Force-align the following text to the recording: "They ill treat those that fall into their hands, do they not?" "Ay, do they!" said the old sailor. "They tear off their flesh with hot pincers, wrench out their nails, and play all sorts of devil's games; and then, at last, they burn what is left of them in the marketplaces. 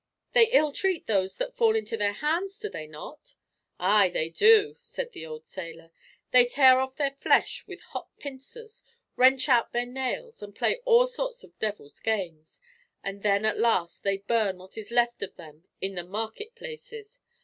"They 0.33 0.47
ill 0.49 0.71
treat 0.71 1.05
those 1.05 1.37
that 1.37 1.55
fall 1.55 1.75
into 1.75 1.95
their 1.95 2.13
hands, 2.13 2.57
do 2.57 2.69
they 2.69 2.87
not?" 2.87 3.35
"Ay, 3.79 4.09
do 4.09 4.73
they!" 4.73 4.79
said 4.79 5.11
the 5.11 5.27
old 5.27 5.45
sailor. 5.45 5.91
"They 6.31 6.45
tear 6.47 6.79
off 6.79 6.95
their 6.95 7.11
flesh 7.11 7.67
with 7.67 7.81
hot 7.81 8.09
pincers, 8.17 8.81
wrench 9.15 9.47
out 9.47 9.73
their 9.73 9.85
nails, 9.85 10.41
and 10.41 10.55
play 10.55 10.81
all 10.85 11.05
sorts 11.05 11.43
of 11.43 11.55
devil's 11.59 11.99
games; 11.99 12.59
and 13.03 13.21
then, 13.21 13.45
at 13.45 13.59
last, 13.59 14.01
they 14.01 14.17
burn 14.17 14.57
what 14.57 14.75
is 14.75 14.89
left 14.89 15.21
of 15.21 15.35
them 15.35 15.65
in 15.81 15.93
the 15.93 16.03
marketplaces. 16.03 17.19